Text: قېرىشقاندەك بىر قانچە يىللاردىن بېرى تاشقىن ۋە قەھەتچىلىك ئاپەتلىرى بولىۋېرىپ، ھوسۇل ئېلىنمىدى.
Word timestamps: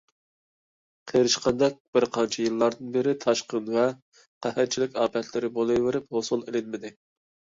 قېرىشقاندەك 1.09 1.75
بىر 1.97 2.05
قانچە 2.15 2.45
يىللاردىن 2.45 2.89
بېرى 2.95 3.13
تاشقىن 3.25 3.69
ۋە 3.75 3.83
قەھەتچىلىك 4.47 4.97
ئاپەتلىرى 5.03 5.51
بولىۋېرىپ، 5.59 6.09
ھوسۇل 6.19 6.45
ئېلىنمىدى. 6.49 6.95